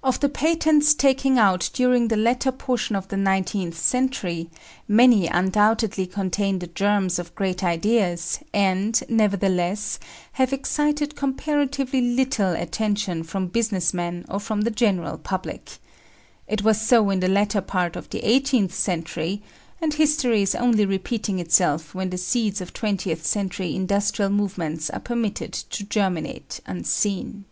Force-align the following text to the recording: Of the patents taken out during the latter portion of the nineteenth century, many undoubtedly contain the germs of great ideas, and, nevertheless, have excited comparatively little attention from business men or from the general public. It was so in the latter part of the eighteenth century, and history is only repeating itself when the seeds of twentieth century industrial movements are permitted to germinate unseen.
Of 0.00 0.20
the 0.20 0.28
patents 0.28 0.94
taken 0.94 1.38
out 1.38 1.68
during 1.74 2.06
the 2.06 2.16
latter 2.16 2.52
portion 2.52 2.94
of 2.94 3.08
the 3.08 3.16
nineteenth 3.16 3.76
century, 3.76 4.48
many 4.86 5.26
undoubtedly 5.26 6.06
contain 6.06 6.60
the 6.60 6.68
germs 6.68 7.18
of 7.18 7.34
great 7.34 7.64
ideas, 7.64 8.38
and, 8.52 9.02
nevertheless, 9.08 9.98
have 10.34 10.52
excited 10.52 11.16
comparatively 11.16 12.00
little 12.00 12.52
attention 12.52 13.24
from 13.24 13.48
business 13.48 13.92
men 13.92 14.24
or 14.28 14.38
from 14.38 14.60
the 14.60 14.70
general 14.70 15.18
public. 15.18 15.78
It 16.46 16.62
was 16.62 16.80
so 16.80 17.10
in 17.10 17.18
the 17.18 17.26
latter 17.26 17.60
part 17.60 17.96
of 17.96 18.10
the 18.10 18.20
eighteenth 18.20 18.72
century, 18.72 19.42
and 19.80 19.94
history 19.94 20.42
is 20.42 20.54
only 20.54 20.86
repeating 20.86 21.40
itself 21.40 21.92
when 21.92 22.10
the 22.10 22.18
seeds 22.18 22.60
of 22.60 22.72
twentieth 22.72 23.26
century 23.26 23.74
industrial 23.74 24.30
movements 24.30 24.90
are 24.90 25.00
permitted 25.00 25.52
to 25.52 25.82
germinate 25.82 26.60
unseen. 26.66 27.46